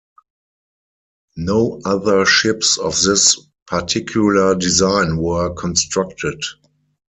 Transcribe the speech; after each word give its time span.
No 1.37 1.79
other 1.85 2.25
ships 2.25 2.79
of 2.79 2.99
this 3.03 3.39
particular 3.67 4.55
design 4.55 5.17
were 5.17 5.53
constructed. 5.53 6.43